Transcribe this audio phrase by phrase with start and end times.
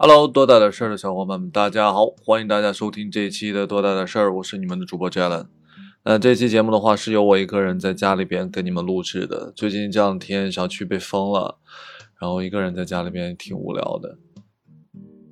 [0.00, 5.46] Hello，多大点事儿的小伙伴们，大家好，欢迎大家收听这一期的多大点事儿，我是你们的主播 Jalen。
[6.04, 9.52] 那这期节目的话，是由我一个人在家里边给你们录制的。
[9.56, 11.58] 最近这两天小区被封了，
[12.20, 14.16] 然后一个人在家里边挺无聊的。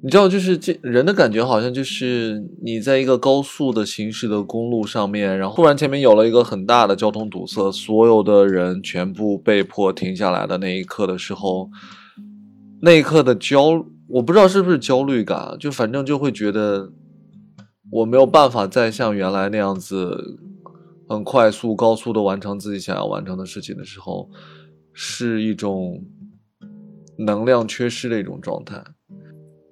[0.02, 11.70] 你知道，就是这人的感觉，好像就是你在一个高速的行驶的公路上面，然后突然前面有了一个很大的交通堵塞，所有的人全部被迫停下来的那一刻的时候，
[12.80, 13.86] 那一刻的焦。
[14.08, 16.92] 我不知道是不是焦虑感，就反正就会觉得
[17.90, 20.38] 我没有办法再像原来那样子
[21.08, 24.30] 很快速、高速的完成自己想要完成的事情的时候，
[24.92, 26.04] 是一种
[27.18, 28.82] 能量缺失的一种状态。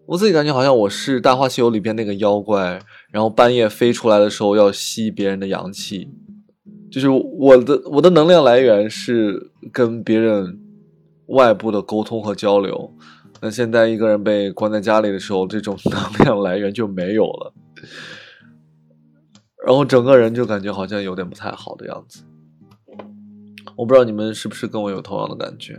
[0.07, 2.81] 我自己感觉好像我是《大话西游》里边那个妖怪，
[3.11, 6.09] 然后半夜飞出来的时候要吸别人的阳气，
[6.91, 10.61] 就是我的我的能量来源是跟别人
[11.29, 12.95] 外部的沟通和交流。
[13.45, 17.53] 那现在一个人被关在家里的时候，这种能量来源就没有了，
[19.67, 22.23] 然后整个人就感觉好像有点不太好的样子。
[23.77, 25.79] 我不知道你们是不是跟我有同样的感觉。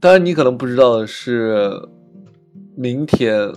[0.00, 1.88] 当然，你可能不知道的是，
[2.74, 3.52] 明天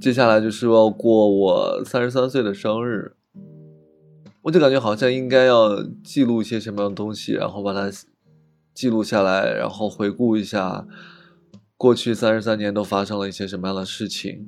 [0.00, 3.16] 接下来就是要过我三十三岁的生日，
[4.42, 7.90] 我就感觉好像应该要记录一些什么样的东西，然后把它
[8.72, 10.86] 记录下来，然后回顾一下。
[11.80, 14.46] 过去三十三年都发生了一些什么样的事情？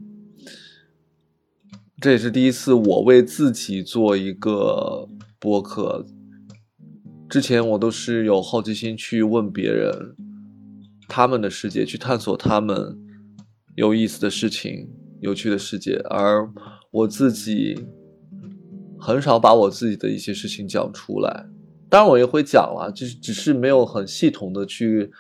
[1.99, 6.05] 这也是第一次我为自己做一个播客。
[7.31, 10.15] 之前我都是有好奇心去问别人
[11.09, 12.99] 他们的世界，去探索他们
[13.77, 14.91] 有意思的事情、
[15.23, 16.47] 有趣的世界，而
[16.91, 17.87] 我自己
[19.01, 21.47] 很少把我自己的一些事情讲出来。
[21.89, 25.11] 当然，我也会讲了，就是只是没有很系统的去。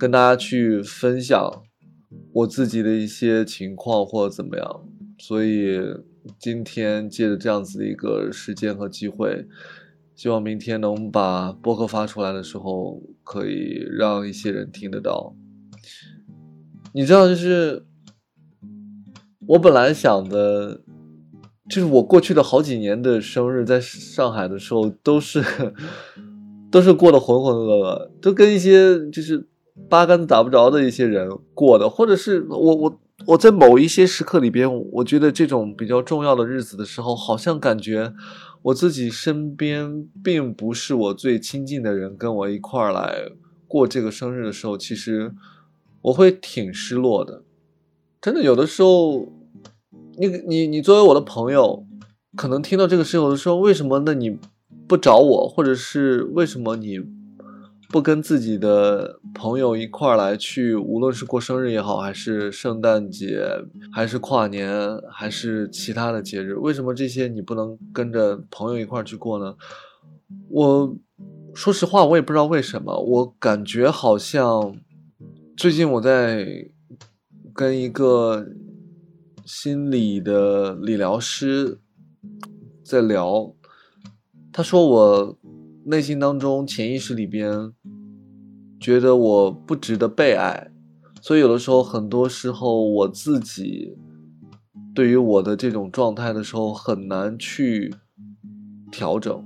[0.00, 1.62] 跟大家去分享
[2.32, 5.78] 我自己的一些情况或者怎么样，所以
[6.38, 9.46] 今天借着这样子的一个时间和机会，
[10.14, 15.36] 希望明天能把播客发出来的时候，可以让一些人听得到。
[16.94, 17.84] 你知道，就是
[19.48, 20.80] 我本来想的，
[21.68, 25.44] 就是我过去的好几年的生日，在上海的时候，都是
[26.72, 29.49] 都是过得浑浑噩噩，都跟一些就是。
[29.88, 38.12] 八竿子打不着的一些人过的，或者是我我我在某一些时刻里边，我觉得这种比较重要的日子的时候，好像感觉
[38.62, 43.30] 我自己身边并不是我最亲近的人跟我一块儿来
[43.66, 45.34] 过这个生日的时候，其实
[46.02, 47.42] 我会挺失落的。
[48.20, 49.26] 真的，有的时候，
[50.16, 51.84] 你你你作为我的朋友，
[52.36, 54.38] 可能听到这个时候的时候，为什么那你
[54.86, 57.00] 不找我，或者是为什么你？
[57.90, 63.44] 不跟自己的朋友一块儿来去，无论是过生日也好，还是圣诞节，
[63.92, 64.70] 还是跨年，
[65.10, 69.56] 还是其他的节日，为什么这些你不能跟着朋友一块儿去过呢？
[70.48, 70.96] 我
[71.52, 74.76] 说实话，我也不知道为什么，我感觉好像
[75.56, 76.70] 最近我在
[77.52, 78.46] 跟一个
[79.44, 81.80] 心理的理疗师
[82.84, 83.52] 在聊，
[84.52, 85.36] 他说我。
[85.90, 87.72] 内心当中，潜意识里边
[88.78, 90.70] 觉得我不值得被爱，
[91.20, 93.96] 所以有的时候，很多时候我自己
[94.94, 97.92] 对于我的这种状态的时候很难去
[98.92, 99.44] 调整。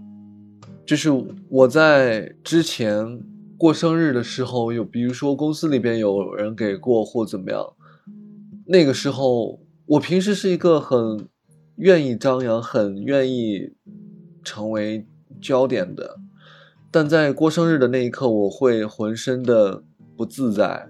[0.84, 1.10] 就是
[1.48, 3.22] 我在之前
[3.56, 7.66] 过生日的时候，有比如说公司里边有人给过或怎么样，
[8.66, 11.26] 那个时候我平时是一个很
[11.76, 13.72] 愿意张扬、很愿意
[14.42, 15.06] 成为
[15.40, 16.20] 焦点的。
[16.94, 19.82] 但在过生日的那一刻，我会浑身的
[20.16, 20.88] 不自在。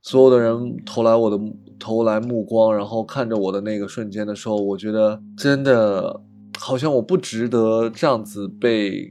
[0.00, 1.38] 所有的人投来我的
[1.78, 6.22] 投来目光，然后看着我的那个瞬间的时候，我觉得真的
[6.58, 9.10] 好像我不值得这样子被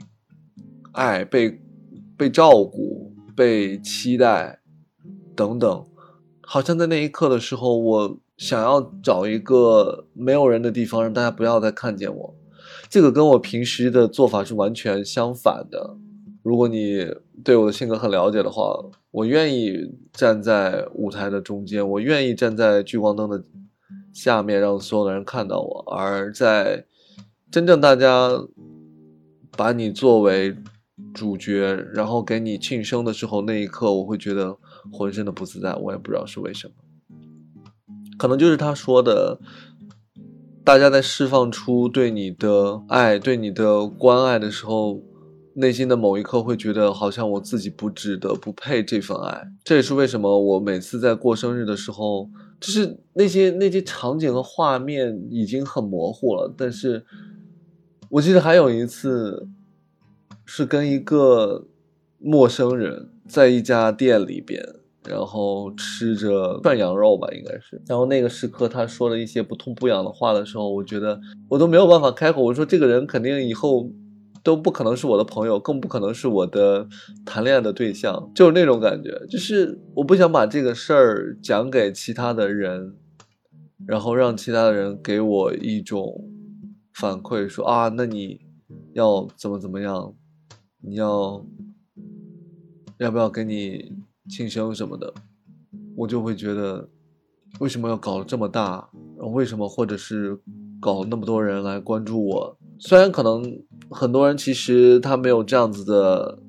[0.94, 1.62] 爱、被
[2.18, 4.62] 被照顾、被期待
[5.36, 5.86] 等等。
[6.42, 12.36] 好像在那一刻的时候，我想要找一个没有人的地方，让大家不要再看见我。
[12.90, 15.98] 这个跟我平时的做法是完全相反的。
[16.44, 17.08] 如果你
[17.44, 18.78] 对我的性格很了解的话，
[19.12, 23.44] 我愿意站在舞台的中间，我愿意站在聚光灯的
[24.14, 25.84] 下面，让所有的人看到我。
[25.92, 26.86] 而在
[27.50, 28.30] 真正大家
[29.58, 30.56] 把你作为
[31.14, 34.56] 主角，然后给你庆生的时候，那一刻我会觉得
[34.92, 35.74] 浑身的不自在。
[35.76, 36.74] 我也不知道是为什么，
[38.20, 39.40] 可能就是他说的。
[40.66, 45.00] 大家在释放出对你的爱、对你的关爱的时候，
[45.54, 49.48] 内心的某一刻会觉得好像我自己不值得、不配这份爱。
[49.64, 52.28] 这也是为什么我每次在过生日的时候，
[52.60, 56.52] 就是那些那些场景和画面已经很模糊了。
[56.58, 57.06] 但是
[58.10, 59.48] 我记得还有一次，
[60.46, 61.68] 是跟一个
[62.18, 64.68] 陌生人在一家店里边。
[65.08, 67.82] 然后吃着涮羊肉吧，应该是。
[67.88, 71.20] 然后那个时刻，他说了一些不痛不痒的话的时候，我觉得
[71.50, 72.42] 我都没有办法开口。
[72.42, 73.90] 我说这个人肯定以后
[74.44, 76.88] 都不可能是我的朋友，更不可能是我的
[77.26, 79.26] 谈恋爱的对象，就是那种感觉。
[79.30, 82.96] 就是我不想把这个事儿讲给其他的人，
[83.88, 86.30] 然后让其他的人给我一种
[86.94, 88.42] 反馈，说啊，那你
[88.94, 90.14] 要怎么怎么样？
[90.82, 91.44] 你要
[93.00, 93.92] 要不要跟你？
[94.30, 95.14] 庆生什么的，
[95.96, 96.90] 我就会觉得，
[97.60, 98.90] 为什么要搞这么大？
[99.34, 100.40] 为什么或者是
[100.80, 102.58] 搞那么多人来关注我？
[102.80, 103.44] 虽然可能
[103.90, 106.40] 很多人其实他没有这样子的，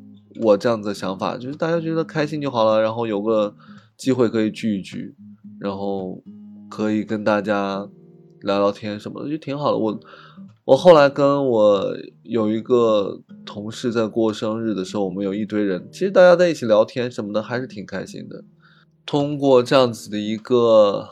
[0.42, 3.54] 我这样子的想法，就是大家觉得开心就好了，然后有个
[3.96, 5.14] 机会可以聚一聚，
[5.60, 6.22] 然后
[6.68, 7.88] 可以跟大家
[8.40, 9.78] 聊聊天什么的，就挺好的。
[9.78, 10.00] 我。
[10.66, 18.44] 我后来跟我有一个同事在过生日的时候，我们有一堆人，其实大家在一起聊天什么的，还是挺开心的。
[19.06, 21.08] 通过这样子的一个，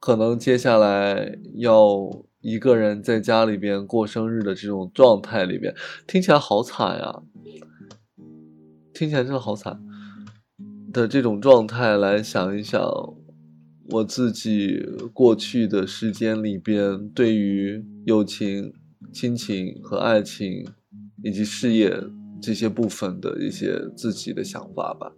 [0.00, 5.72] 可能接下来要一个人在家里边过生日的这种状态里边，
[6.08, 7.22] 听起来好惨呀，
[8.92, 9.80] 听起来真的好惨
[10.92, 12.82] 的这种状态来想一想，
[13.90, 17.84] 我自己过去的时间里边对于。
[18.04, 18.72] 友情、
[19.12, 20.66] 亲情和爱情，
[21.22, 21.96] 以及事业
[22.40, 25.12] 这些部分的一些自己的想法吧。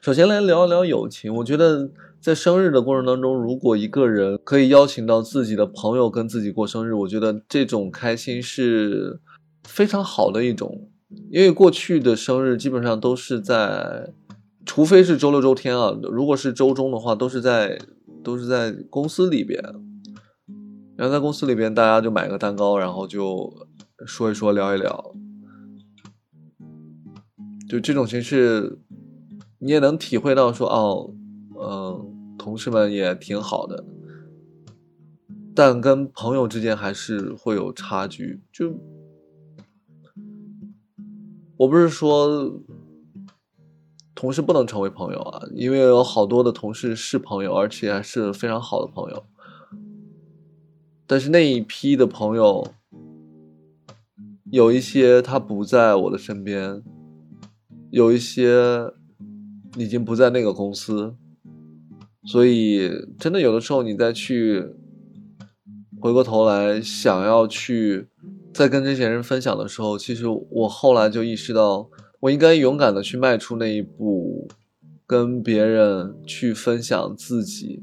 [0.00, 1.34] 首先来聊一聊友情。
[1.34, 9.20] 我觉得在生日的过程当中，如果一个人可以邀请到自己的朋友跟自己过生日，我觉得这种开心是
[9.64, 10.88] 非常好的一种。
[11.30, 14.08] 因为过去的生日基本上都是在，
[14.64, 17.78] 除非是周六周天啊，如果是周中的话，都是在
[18.22, 19.62] 都是在公司里边。
[20.96, 23.50] 然后在公司里边，大家就买个蛋糕，然后就
[24.04, 25.14] 说一说，聊一聊，
[27.66, 28.78] 就这种形式，
[29.58, 31.14] 你也能体会到说，哦，
[31.58, 33.82] 嗯，同事们也挺好的，
[35.54, 38.42] 但跟朋友之间还是会有差距。
[38.52, 38.78] 就
[41.56, 42.60] 我不是说
[44.20, 49.24] 同事不能成为朋友啊，因为有好多的同事是朋友，而且还是非常好的朋友。
[51.06, 52.66] 但是那一批的朋友，
[54.52, 56.82] 有一些他不在我的身边，
[57.90, 58.92] 有一些
[59.78, 61.14] 已经不在那个公司，
[62.24, 64.68] 所以真的有的时候你再去
[65.98, 68.06] 回过头来想要去
[68.52, 71.88] 再跟这些人分享的时候，其实我后来就意识到，
[72.20, 74.46] 我应该勇敢的去迈出那一步，
[75.06, 77.82] 跟别人去分享自己。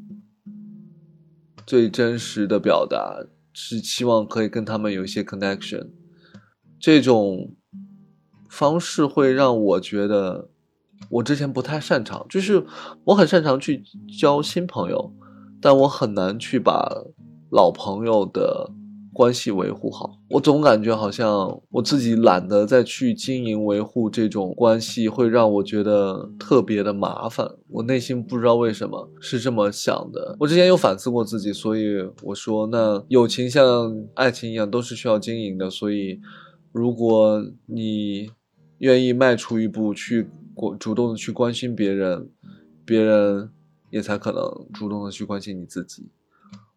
[1.65, 5.89] 最真实的表达是希望可以跟他们有一些 connection，
[6.79, 7.55] 这种
[8.47, 10.49] 方式会让我觉得
[11.09, 12.65] 我之前不太擅长，就是
[13.05, 13.83] 我很擅长去
[14.19, 15.13] 交新朋友，
[15.59, 16.87] 但我很难去把
[17.49, 18.71] 老朋友的。
[19.17, 27.49] 关系维护好，我总感觉好像我自己懒得再去经营维护这种关系，会让我觉得特别的麻烦。
[27.67, 30.37] 我内心不知道为什么是这么想的。
[30.39, 35.67] 我之前有反思过自己，所以我说，那友情像爱情一样，都是需要经营的。
[35.67, 36.19] 所以，
[36.71, 38.29] 如果你
[38.77, 42.29] 愿意迈出一步去过主动的去关心别人，
[42.85, 43.49] 别人
[43.89, 44.43] 也才可能
[44.75, 46.07] 主动的去关心你自己。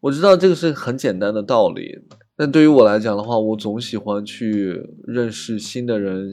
[0.01, 1.99] 我知道这个是很简单的道理。
[2.41, 6.33] 但对于我来讲的话，我总喜欢去认识新的人，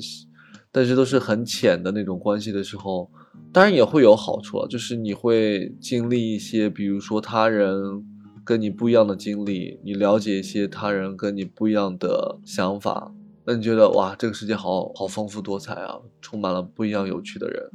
[0.72, 3.12] 但是都是很浅的那种关系的时候，
[3.52, 8.06] 当然也会有好处，就是你会经历一些，比如说他人
[8.46, 17.70] 跟你不一样的经历，你了解一些他人跟你不一样的想法，那你觉得哇，这个世界好好丰富多彩啊，充满了不一样有趣的人。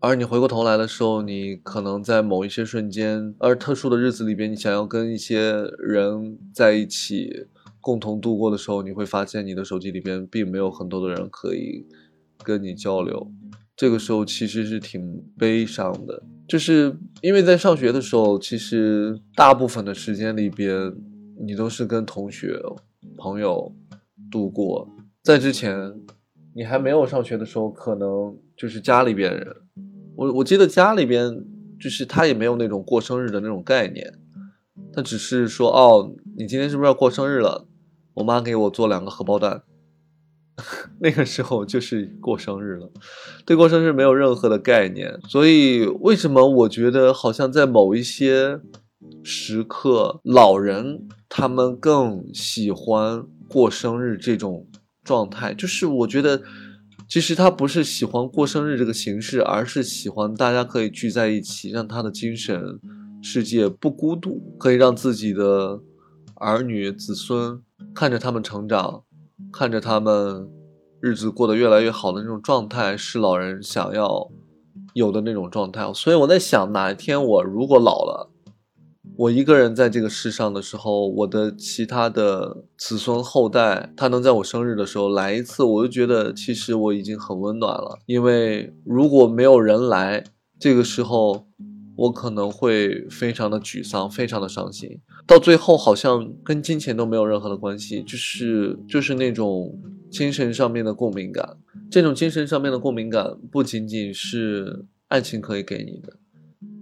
[0.00, 7.48] 而你回过头来的时候，你可能在某一些瞬间，而特殊的日子里边，你想要跟一些人在一起。
[7.84, 11.86] 共同度过的时候，你会发现你的手机里边并没有很多的人可以
[12.42, 13.30] 跟你交流。
[13.76, 20.94] 这个时候其实是挺悲伤的，就是因为在上学的时候，其实大部分的时间里边
[21.38, 22.58] 你都是跟同学、
[23.18, 23.70] 朋友
[24.30, 24.88] 度过。
[25.22, 25.92] 在之前，
[26.54, 29.54] 你还没有上学的时候，可能就是家里边人。
[30.16, 31.44] 我我记得家里边
[31.78, 34.10] 就是他也没有那种过生日的那种概念，
[34.94, 37.66] 他只是说哦，你今天是不是要过生日了？
[38.14, 39.62] 我妈给我做两个荷包蛋，
[41.00, 42.90] 那个时候就是过生日了，
[43.44, 48.60] 对过生日没有任何的概念，所以为什么我觉得好像在某一些
[49.22, 54.66] 时刻，老人他们更喜欢过生日这种
[55.02, 55.52] 状态。
[55.52, 56.40] 就是我觉得，
[57.08, 62.78] 其实他不是喜欢过生日这个形式，而是喜欢大家可以聚在一起，让他的精神
[63.20, 65.80] 世界不孤独，可以让自己的
[66.36, 67.60] 儿女子孙
[67.94, 69.04] 看着他们成长，
[69.52, 70.48] 看着他们
[71.00, 74.30] 日子过得越来越好的那种状态，是老人想要。
[74.92, 78.30] 有的那种状态，所以我在想，哪一天我如果老了，
[79.16, 87.98] 我一个人在这个世上的时候，我的其他的子孙后代，他能在我生日的时候来一次，我就觉得其实我已经很温暖了。
[88.06, 90.22] 因为如果没有人来，
[90.60, 91.44] 这个时候
[91.96, 101.56] 我可能会非常的沮丧，非常的伤心，到最后好像跟金钱都没有任何的关系，就是就是那种精神上面的共鸣感。
[101.90, 106.16] 这种精神上面的共鸣感，不仅仅是爱情可以给你的，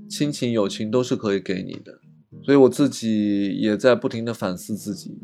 [0.08, 1.98] 亲情、友情都是可以给你的。
[2.42, 5.18] 所以我自己也在不停的反思自己。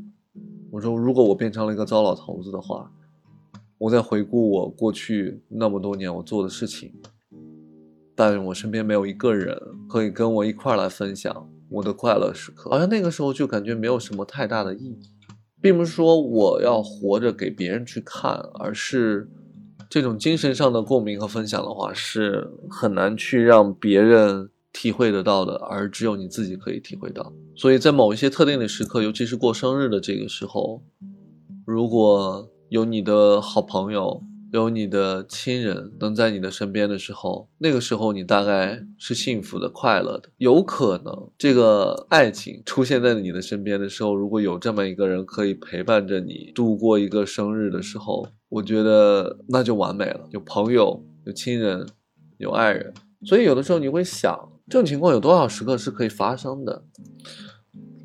[0.71, 2.93] 我说，如果我变成了一个糟老头子的话，
[3.79, 6.93] 我在回顾我过去那么多年我做的事情，
[8.19, 9.57] 但我身边没有一个人
[9.89, 14.99] 可以跟我一块来分享我的快乐时刻，好像那个时候就感觉没有什么太大的意义，
[15.63, 19.29] 并不是说我要活着给别人去看，而是。
[19.91, 27.33] 这种精神上的共鸣和分享的话，是很难去让别人体会得到的，而只有你自己可以体会到。
[27.57, 30.83] 所以在某一些特定的时刻，尤其是过生日的这个时候，
[31.65, 34.23] 如果有你的好朋友。
[34.53, 40.31] 有你的亲人能在你的身边的时候，那个时候你大概是幸福的、快乐的。
[40.39, 50.27] 有可能这个爱情出现在你的身边的时候，如果有这么一个人可以陪伴着你度过一个生日的时候，我觉得那就完美了。
[50.31, 51.87] 有朋友，有亲人，
[52.39, 52.95] 有爱人。
[53.25, 56.85] 所以有的时候你会想，这种情况有多少时刻是可以发生的？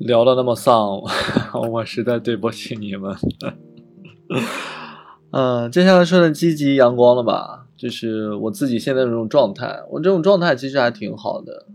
[0.00, 1.00] 聊的那么丧，
[1.70, 3.16] 我实在对不起你们。
[5.36, 9.82] 嗯，接下来说的积极阳光了吧，就是我自己现在这种状态。
[9.90, 11.66] 我这种状态其实还挺好的，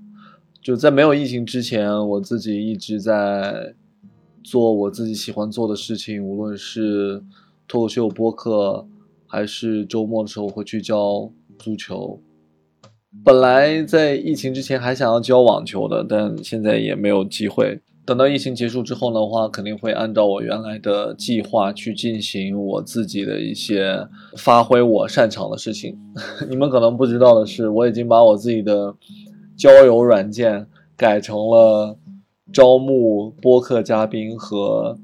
[0.62, 3.74] 就在没有疫情之前，我自己一直在
[4.46, 7.22] 做我自己喜欢做的事情，无论是
[7.68, 8.88] 脱口秀播客，
[9.28, 12.22] 还是周末的时候会去教足球。
[13.26, 17.82] 本来在疫情之前还想要教网球的，但现在也没有机会。
[18.10, 24.04] 等到疫情结束之后的话，肯定会按照我原来的计划去进行我自己的一些
[24.36, 25.96] 发挥我擅长的事情。
[26.50, 28.96] 你们可能不知道的是，我已经把我自己的
[29.56, 30.66] 交友软件
[30.98, 32.00] 改成了
[32.52, 34.98] 招募播客嘉宾和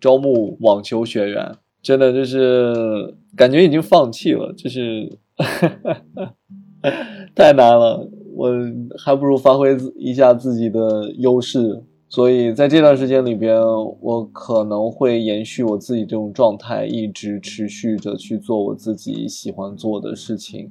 [0.00, 1.56] 招募网球学员。
[1.82, 5.18] 真的就是感觉已经放弃了，就是
[7.34, 8.08] 太难了。
[8.36, 8.48] 我
[8.96, 11.82] 还不如发挥一下自己的优势。
[12.14, 13.60] 所以在这段时间里边，
[14.00, 20.70] 我可能会延续我自己这种状态，一直持续着去做我自己喜欢做的事情。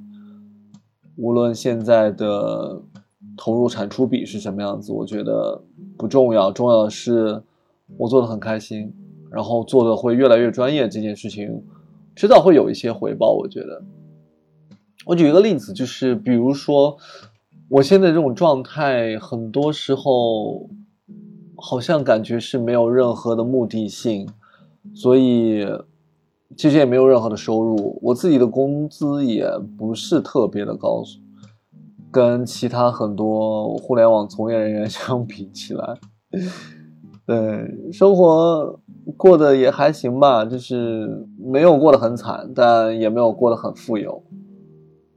[1.16, 2.80] 无论现在的
[3.36, 5.62] 投入产出比是什么样子，我觉得
[5.98, 7.42] 不重要，重要的是
[7.98, 8.90] 我做的很开心，
[9.30, 10.88] 然后做的会越来越专业。
[10.88, 11.62] 这件事情
[12.16, 13.34] 迟早会有一些回报。
[13.34, 13.84] 我觉得，
[15.04, 16.96] 我举一个例子，就是比如说
[17.68, 20.70] 我现在这种状态，很多时候。
[21.56, 24.28] 好像感觉是没有任何的目的性，
[24.94, 25.66] 所以
[26.56, 27.98] 其实也没有任何的收入。
[28.02, 31.02] 我自己的工资也不是特别的高，
[32.10, 35.98] 跟其他很多互联网从业人员 相比起来，
[37.26, 38.78] 对生活
[39.16, 44.22] 过得也还行吧，就是没有过得很惨，但也没有过得很富有。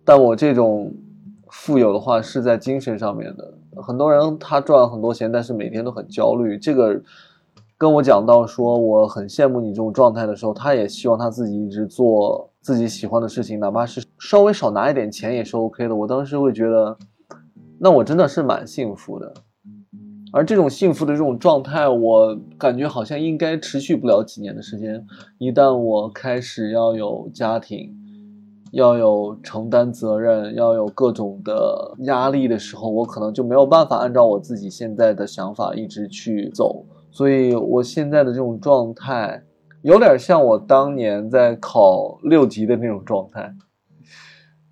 [0.05, 0.93] 但我这种
[1.49, 3.53] 富有的话是在精神上面的。
[3.81, 6.57] 很多人他赚很多钱，但是每天都很焦虑。
[6.57, 7.01] 这个
[7.77, 15.95] 跟我讲到说我很羡慕你这种状态的时候，他也希望他自己一直做自己喜欢的事情，哪怕是稍微少拿一点钱也是 OK 的。
[15.95, 16.97] 我当时会觉得，
[17.79, 19.33] 那我真的是蛮幸福的。
[20.33, 25.05] 而这种幸福的这种状态，我感觉好像应该持续不了几年的时间。
[25.37, 27.95] 一旦我开始要有家庭。
[28.71, 36.85] 要有承担责任，要有各种的压力的时候，我可能就没有办法按照我自己现在的想法一直去走。
[37.09, 39.41] 所以，我现在的这种状态，
[39.81, 43.53] 有点像我当年在考六级的那种状态。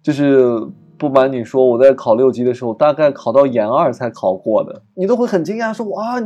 [0.04, 0.62] 就是
[1.00, 4.84] 不瞒你说，我在考六级的时候，大概考到研二才考过的。
[4.94, 6.20] 你都会很惊讶，说哇，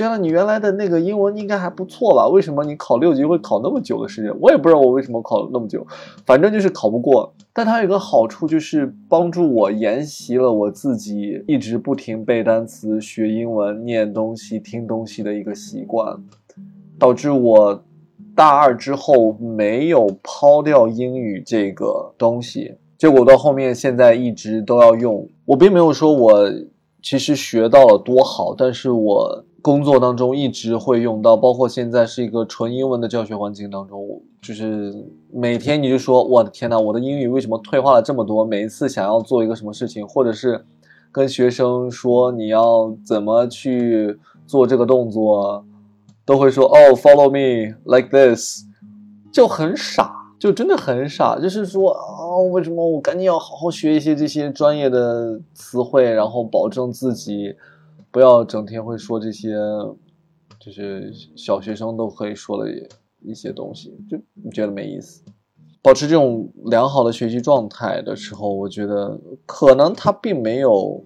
[0.00, 2.26] 觉得你原来的那个英文应该还不错吧？
[2.26, 4.34] 为什么你考六级会考那么久的时间？
[4.40, 5.86] 我也不知道我为什么考那么久，
[6.24, 7.30] 反正就是考不过。
[7.52, 16.16] 但它有个好处，就是帮助我沿袭了我自己一直不停背单词、学英文、念东西、听东西的一个习惯，
[16.98, 17.84] 导致我
[18.34, 22.74] 大二之后没有抛掉英语这个东西。
[22.96, 25.28] 结果到后面现在一直都要用。
[25.44, 26.50] 我并没有说我
[27.02, 29.44] 其实学到了多好，但是我。
[29.62, 34.94] 工作当中一直会用到，包括现在是一个纯英文的教学环境当中，就是
[35.32, 38.44] 每天你就说我的天呐，我的英语为什么退化了这么多？
[38.44, 40.64] 每一次想要做一个什么事情，或者是
[41.12, 45.64] 跟学生说你要怎么去做这个动作，
[46.24, 48.62] 都会说哦，follow me like this，
[49.30, 57.54] 就很傻，就真的很傻，就是说啊，为什么我赶紧要好好学一些这些专业的词汇，然后保证自己。
[58.10, 59.54] 不要整天会说这些，
[60.58, 62.70] 就是小学生都可以说的
[63.22, 65.22] 一些东西，就你觉得没意思。
[65.82, 71.02] 保持这种良好的学习状态的时候，我觉得可能它并没有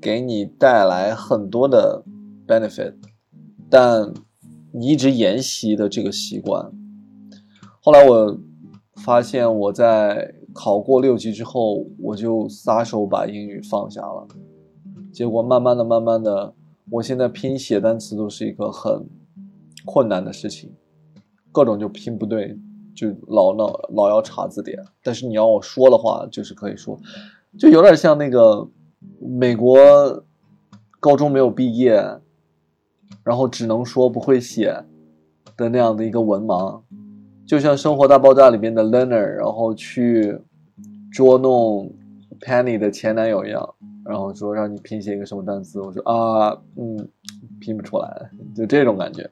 [0.00, 2.04] 给你带来很多的
[2.46, 2.94] benefit，
[3.70, 4.12] 但
[4.72, 6.70] 你一直沿袭的这个习惯。
[7.80, 8.38] 后来我
[8.96, 14.28] 发现，我在考过六级之后，我就撒手把英语放下了。
[15.12, 16.54] 结果慢慢的、慢慢的，
[16.90, 19.06] 我现在拼写单词都是一个很
[19.84, 20.72] 困难的事情，
[21.52, 22.58] 各种就拼不对，
[22.94, 24.82] 就老老老要查字典。
[25.02, 26.98] 但是你要我说的话，就是可以说，
[27.58, 28.66] 就有点像那个
[29.20, 29.76] 美国
[30.98, 31.94] 高中没有毕业，
[33.22, 34.84] 然后只能说不会写
[35.58, 36.80] 的那样的一个文盲，
[37.46, 40.38] 就像《生活大爆炸》里面的 Leonard，然后去
[41.12, 41.92] 捉弄
[42.40, 43.74] Penny 的前男友一样。
[44.04, 47.08] 然后说让你拼写一个什么单词，我说啊，嗯，
[47.60, 49.30] 拼不出来，就这种感觉。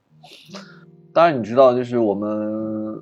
[1.12, 2.96] 当然你知道，就是我们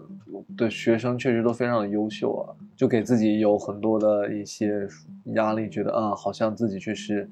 [0.56, 4.88] 的学生确实都非常的优秀啊，就给自己有很多的一些
[5.34, 7.28] 压力，觉得啊，好像自己确实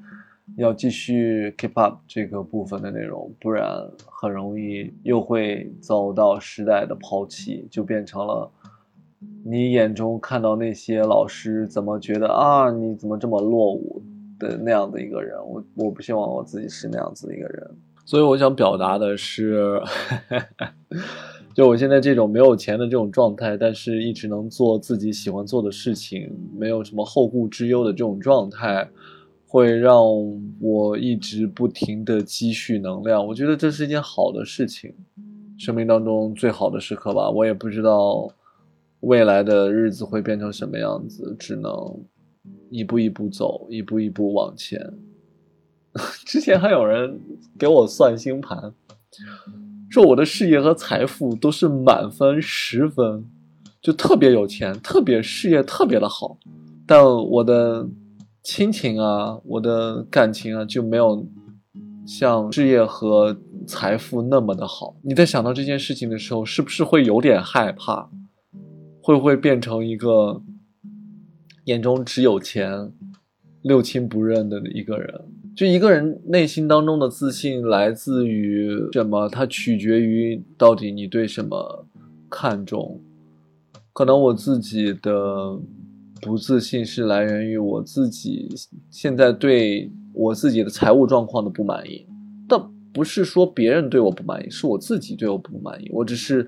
[0.57, 3.67] 要继续 keep up 这个部分的内容，不然
[4.05, 8.51] 很容易又会遭到时代的抛弃，就变成了
[9.45, 14.03] 你眼中看到那些老师怎么觉得啊，你怎么这么落伍。
[14.39, 17.71] 的那样的一个人，我我不希望我自己是那样子的一个人，
[18.05, 19.81] 所以我想表达的是，
[21.55, 28.89] 就我现在这种没有钱的这种状态，但是一直能做自己喜欢做的事情，没有什么后顾之忧的这种状态，
[29.47, 30.05] 会让
[30.61, 33.27] 我一直不停的积蓄能量。
[33.27, 34.93] 我觉得这是一件好的事情，
[35.59, 37.31] 生命当中最好的时刻吧。
[37.31, 38.29] 我也不知道
[39.01, 41.73] 未来的日子会变成什么样子，只能。
[42.71, 44.81] 一步一步走，一步一步往前。
[46.27, 47.19] 之前还有人
[47.59, 48.75] 给我算星盘，
[49.89, 53.25] 说我的事业和财富都是满分十分，
[53.81, 56.37] 就特别有钱，特别事业特别的好。
[56.87, 57.89] 但我的
[58.43, 61.27] 亲情啊，我的感情啊，就没有
[62.07, 63.35] 像事业和
[63.67, 64.95] 财富那么的好。
[65.03, 68.11] 你在想到这件事情的时候，是不是会有点害怕？
[69.01, 70.43] 会不会变成一个？
[71.67, 72.93] 眼中只有钱，
[73.63, 75.21] 六亲不认的一个人，
[75.55, 79.29] 就一个人内心当中的自信来自于什么？
[79.29, 81.85] 它取决于到底你对什么
[82.31, 83.01] 看重。
[83.93, 85.59] 可能我自己的
[86.23, 88.49] 不自信是来源于我自己
[88.91, 92.07] 现在对我自己的财务状况的不满意，
[92.49, 92.61] 但
[92.93, 95.91] 不是说别人对我不满意，是我自己对我不满意。
[95.93, 96.47] 我只是。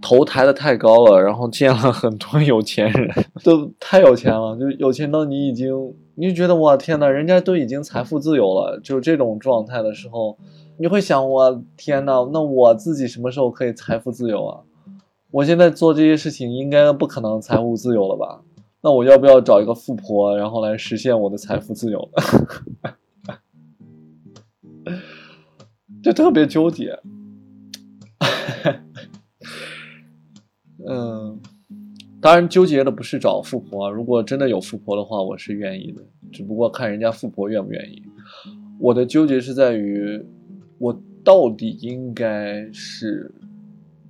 [0.00, 3.08] 头抬的太高了， 然后见了很多有钱人，
[3.44, 10.38] 都太有钱了，就有钱到你已经，你就觉得我天呐，人家都已经财富自由了，就这种状态的时候，
[10.78, 14.60] 你会想，我天呐，那我自己什么时候可以财富自由啊？
[15.30, 18.40] 我现在做这些事情应该不可能财务自由了吧？
[18.80, 22.08] 那我要不要找一个富婆，然后来实现我的财富自由？
[26.02, 26.98] 就特别纠结。
[30.90, 31.38] 嗯，
[32.18, 33.90] 当然纠结的不是找富婆。
[33.90, 36.02] 如果真的有富婆的话，我是愿意的。
[36.32, 38.02] 只不过看人家富婆愿不愿意。
[38.80, 40.24] 我的纠结是在于，
[40.78, 43.30] 我到底应该是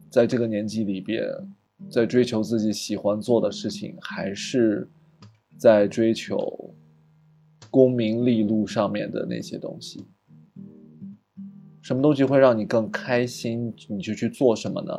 [0.08, 1.24] 在这个年纪里边，
[1.90, 4.88] 在追求自己喜欢做的事情，还是
[5.56, 6.72] 在追求
[7.70, 10.06] 功名利禄上面的那些东西？
[11.82, 14.92] 什么东西会让你更开心，你就去做什么呢？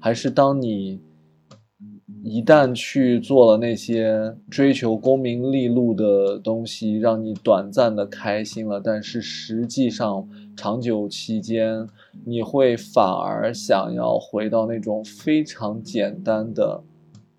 [0.00, 1.02] 还是当你？
[2.24, 11.86] 一旦去做了那些追求功名利禄的东西，让你短暂的开心了，但是实际上长久期间，
[12.24, 16.82] 你会反而想要回到那种非常简单的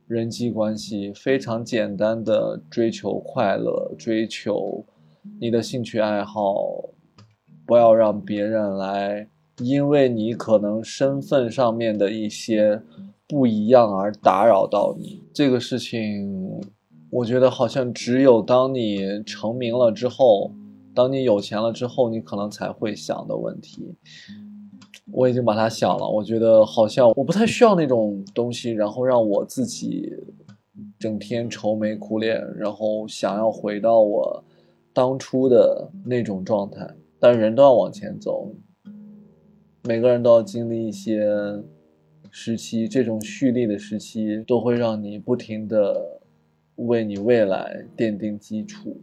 [0.07, 4.83] 人际关系，非常简单的追求快乐，追求
[5.39, 6.55] 你的兴趣爱好，
[7.65, 9.27] 不要让别人来，
[9.61, 12.81] 因为你可能身份上面的一些。
[13.29, 16.59] 不一样而打扰到你这个事情，
[17.11, 20.51] 我觉得好像只有当你成名了之后，
[20.95, 23.93] 当你有钱了之后，你可能才会想的问题。
[25.11, 30.11] 我已经把它想了，我觉得好像我不太需要那种东西，然后让我自己
[30.97, 34.43] 整天愁眉苦脸，然后想要回到我
[34.91, 36.89] 当初的那种状态。
[37.19, 38.51] 但人都要往前走，
[39.83, 41.31] 每个人都要经历一些。
[42.31, 46.21] 时期这种蓄力的时期，都会让你不停的
[46.75, 49.01] 为你未来奠定基础。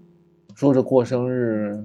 [0.54, 1.84] 说着过生日，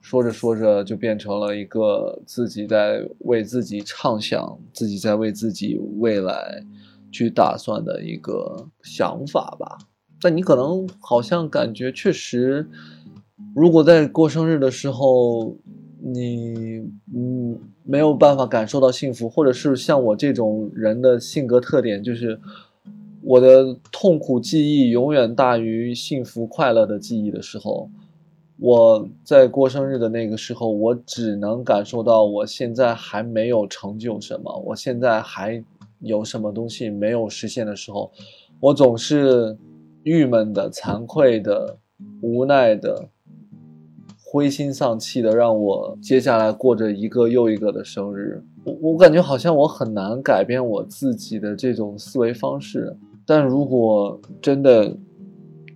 [0.00, 6.64] 说着说着就变成了一个自己在为自己畅想、自己在为自己未来
[7.10, 9.76] 去打算的一个想法吧。
[10.20, 12.66] 但你可能好像感觉确实，
[13.54, 15.56] 如果在过生日的时候，
[16.00, 16.78] 你
[17.14, 17.58] 嗯。
[17.90, 22.38] 没有办法感受到幸福，或者是像我这种人的性格特点，就是
[23.22, 27.88] 我的痛苦记忆永远大于幸福快乐的记忆的时候，
[28.58, 35.64] 我在过生日的那个时候，我只能感受到我现在还没有成就什么，我现在还
[36.00, 38.12] 有什么东西没有实现的时候，
[38.60, 39.56] 我总是
[40.02, 41.74] 郁闷的、惭愧的、
[42.20, 43.08] 无奈的。
[44.30, 48.42] 灰心丧气的，让我接下来过着一个又一个的生日。
[48.62, 52.94] 我我感觉好像我很难改变我自己的这种思维方式。
[53.24, 54.94] 但如果真的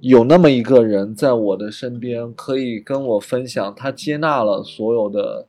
[0.01, 5.47] 有那么一个人在我的身边，可以跟我分享，他接纳了所有的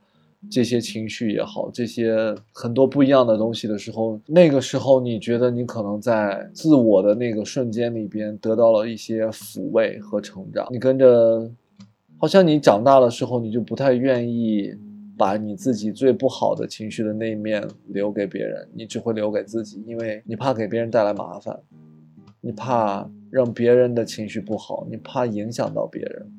[0.49, 10.65] 这些情绪也好，这些很多不一样的东西的时候，那个时候你觉得你可能在自我的那个瞬间里边得到了一些抚慰和成长。
[10.71, 11.51] 你跟着。
[12.23, 14.73] 好像你长大的时候，你就不太愿意
[15.17, 21.59] 把你自己最不好的情绪的那一面留给别人，你只会留给自己，因为你怕给别人带来麻烦，
[22.39, 26.31] 你怕让别人的情绪不好，你怕影响到别人，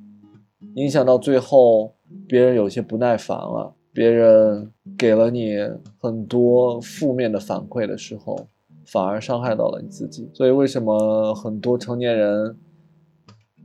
[0.77, 1.95] 影响到最后
[2.27, 5.59] 别人有些不耐烦了，别人给了你
[5.99, 8.47] 很多负面的反馈的时候，
[8.87, 10.31] 反而伤害到了你自己。
[10.33, 12.57] 所以为什么很多成年人？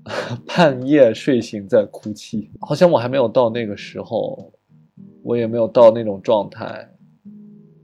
[0.48, 4.52] 半夜睡醒在哭泣，好像我还没有到那个时候，
[5.24, 6.90] 我也没有到那种状态，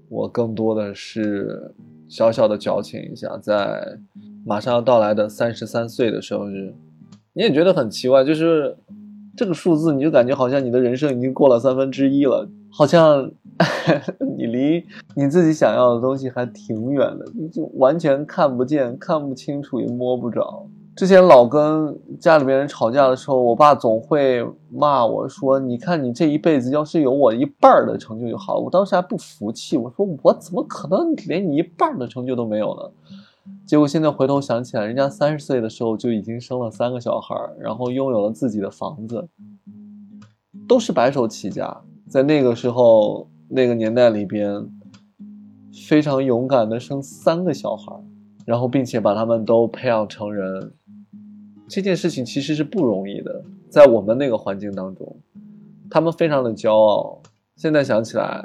[0.09, 1.73] 我更多的是
[2.07, 3.97] 小小的矫情一下，在
[4.45, 6.73] 马上要到来的三十三岁的生日，
[7.33, 8.75] 你也觉得很奇怪，就是
[9.35, 13.31] 这个数字，你就感觉好像你的人生已经过了三分之一了，好像
[14.37, 14.83] 你离
[15.15, 20.67] 你自己想要的东西还挺远的，你就完全看不见、看不清楚，也摸不着。
[20.95, 32.81] 之前老跟家里边人吵架的时候，我爸总会骂我说：“你看你这一辈子要是有我一半的成就就好了。”我当时还不服气，我说：“我怎么可能连你一半的成就都没有呢？”
[33.67, 39.27] 结果现在回头想起来，人家三十岁的时候就已经生了三个小孩，然后拥有了自己的房子，
[40.65, 44.65] 都是白手起家，在那个时候那个年代里边，
[45.89, 47.93] 非常勇敢的生三个小孩，
[48.45, 50.71] 然后并且把他们都培养成人。
[51.67, 55.15] 这件事情其实是不容易的，在我们那个环境当中，
[55.89, 57.21] 他们非常的骄傲。
[57.55, 58.43] 现在想起来，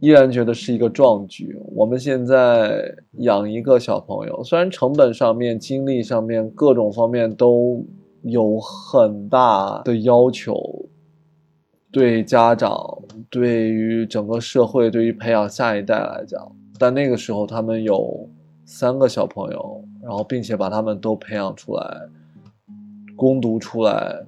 [0.00, 1.56] 依然觉得是一个壮举。
[1.74, 7.84] 我们现在养一个小朋友，虽然成本上面、精力上面各种方面都
[8.22, 10.86] 有很大的要求，
[11.90, 12.76] 对家长、
[13.30, 18.28] 对于整个社会、对于培养下一代来讲，但那个时候他们有
[18.66, 19.82] 三个小朋友。
[20.04, 22.08] 然后，并且把他们都培养出来，
[23.16, 24.22] 攻读出来，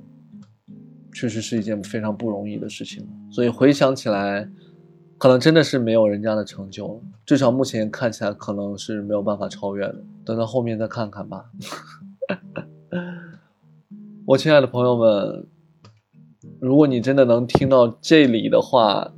[1.13, 3.07] 确实是一件非常不容易的事情。
[3.31, 4.49] 所以回想起来，
[5.19, 10.03] 可能真的是没有人家的成就，至少目前看起来可能是没有办法超越的。
[10.25, 11.45] 等到后面再看看吧。
[14.25, 15.47] 我亲爱的朋友们，
[16.59, 19.13] 如果你真的能听到这里的话，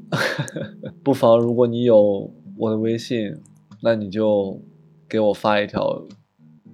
[1.05, 3.33] 不妨如果你有我的微信，
[3.81, 4.61] 那你就
[5.09, 6.03] 给我发一条。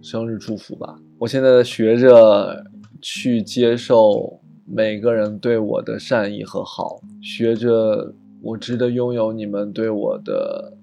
[0.04, 0.94] 生日祝福吧！
[1.18, 2.62] 我现在学着
[3.00, 8.12] 去接受每个人对我的善意和好，学着
[8.42, 10.76] 我值得拥有你们对我的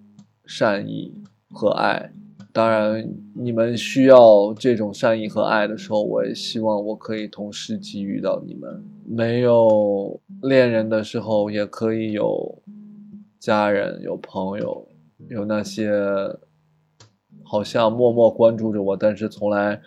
[0.47, 1.13] 善意
[1.51, 2.11] 和爱，
[2.51, 8.83] 当然，你们需要这种善意和爱的时候，我也希望我可以同时给予到你们。
[9.05, 12.59] 没有恋人的时候，也可以有
[13.39, 14.87] 家人、有朋友、
[15.29, 15.91] 有那些
[17.43, 19.81] 好像默默关注着我，但是从来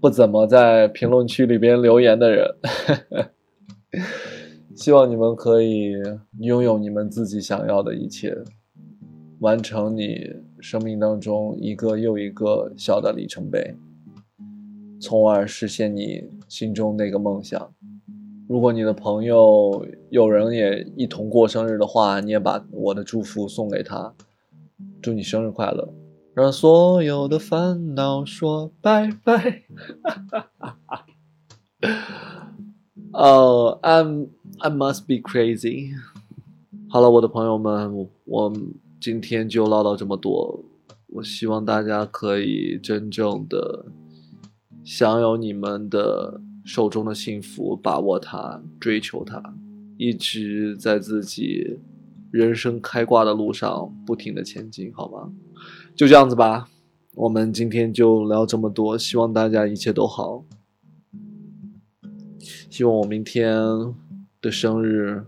[0.00, 2.54] 不怎么在评论区里边留言的人。
[4.74, 5.94] 希望你们可以
[6.40, 8.36] 拥有你们自己想要的一切，
[9.40, 10.44] 完成你。
[10.58, 13.76] 生命当中一个又一个小的里程碑，
[14.98, 17.70] 从而实现你心中那个梦想。
[18.48, 24.12] 如果你的朋友有人也一同过生日的话，你也把我的祝福送给他，
[25.02, 25.92] 祝你生日快乐，
[26.36, 29.62] 让所有的烦恼说拜拜。
[33.14, 35.94] 哦， I'm I must be crazy。
[36.90, 38.52] 好了，我的朋友们，我。
[38.98, 40.64] 今天就唠叨这么多，
[41.08, 43.84] 我希望大家可以真正的
[44.82, 49.54] 享有你们的手中的幸福，把握它，追求它，
[49.96, 51.78] 一直在自己
[52.32, 55.30] 人生开挂的路上不停的前进，好吗？
[55.96, 56.68] 就这样子吧，
[57.14, 60.44] 我们今天就聊这么多，希望大家一切都好，
[62.68, 63.56] 希望我明天
[64.42, 65.24] 的生日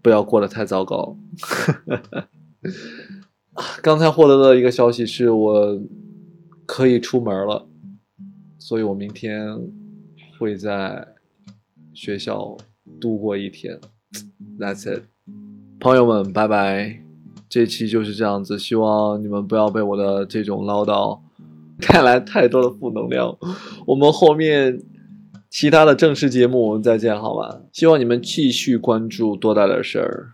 [0.00, 1.16] 不要过得太糟糕。
[3.82, 5.82] 刚才获得的一个消息是我
[6.66, 7.66] 可以出门了，
[8.58, 9.58] 所以我明天
[10.38, 11.08] 会在
[11.92, 12.56] 学校
[13.00, 13.80] 度过一天。
[14.58, 15.02] That's it，
[15.80, 17.05] 朋友们，拜拜。
[17.56, 21.18] 这期就是这样子，希望你们不要被我的这种唠叨
[21.88, 23.34] 带来太多的负能量。
[23.86, 24.78] 我们后面
[25.48, 27.60] 其他的正式节目我们再见，好吗？
[27.72, 30.32] 希望你们继续关注多大点事儿，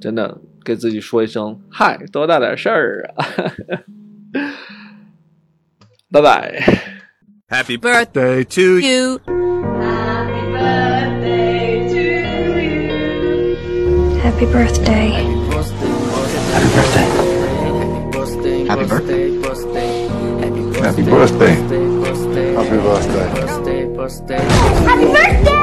[0.00, 0.38] 真的。
[0.64, 3.26] 给自己说一声嗨，多大点事儿啊！
[6.12, 6.62] 拜拜。
[7.48, 9.18] Happy birthday to you.
[14.22, 15.41] Happy birthday to you.
[16.52, 17.06] Happy birthday.
[18.66, 19.40] Happy birthday.
[20.82, 21.54] Happy birthday.
[22.52, 23.24] Happy birthday.
[23.52, 24.38] Happy birthday.
[24.84, 25.62] Happy birthday.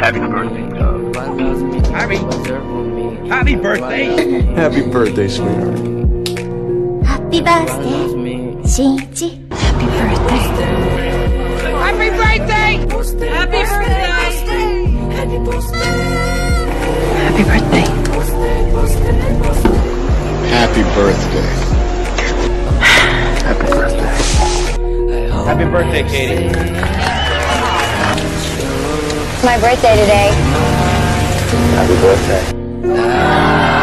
[0.00, 0.68] Happy birthday.
[1.92, 2.18] Happy.
[3.28, 4.06] Happy birthday!
[4.56, 5.78] Happy birthday, sweetheart.
[7.04, 10.42] Happy birthday, 新一 Happy birthday.
[11.78, 12.72] Happy birthday!
[13.28, 14.58] Happy birthday!
[15.12, 15.92] Happy birthday.
[17.24, 19.17] Happy birthday.
[20.50, 21.48] Happy birthday.
[23.44, 24.14] Happy birthday.
[25.44, 26.46] Happy birthday, Katie.
[29.34, 30.30] It's My birthday today.
[31.76, 32.42] Happy birthday.
[32.98, 33.77] Ah.